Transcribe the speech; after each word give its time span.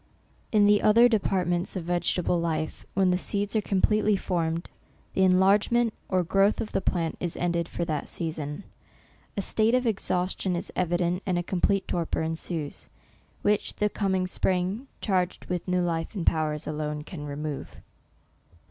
In 0.51 0.65
the 0.65 0.81
other 0.81 1.07
departments 1.07 1.75
of 1.75 1.83
vegetable 1.83 2.39
life, 2.41 2.87
when 2.95 3.11
the 3.11 3.19
seeds 3.19 3.55
are 3.55 3.61
completely 3.61 4.17
formed, 4.17 4.63
the 5.13 5.21
SEPTEMBER. 5.21 5.31
17? 5.31 5.31
enlargement 5.35 5.93
or 6.09 6.23
growth 6.23 6.59
of 6.59 6.71
the 6.71 6.81
plant 6.81 7.17
is 7.19 7.37
ended 7.37 7.67
for 7.67 7.85
that 7.85 8.07
season; 8.09 8.63
a 9.37 9.43
state 9.43 9.75
of 9.75 9.85
exhaustion 9.85 10.55
is 10.55 10.71
evi 10.75 10.97
dent, 10.97 11.23
and 11.27 11.37
a 11.37 11.43
complete 11.43 11.87
torpor 11.87 12.23
easues, 12.23 12.87
which 13.43 13.75
the 13.75 13.89
coming 13.89 14.25
spring, 14.25 14.87
charged 15.01 15.45
with 15.45 15.67
new 15.67 15.83
life 15.83 16.15
and 16.15 16.25
powers, 16.25 16.65
alone 16.65 17.03
can 17.03 17.27
remove. 17.27 17.77